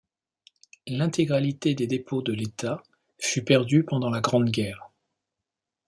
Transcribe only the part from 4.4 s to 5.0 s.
Guerre.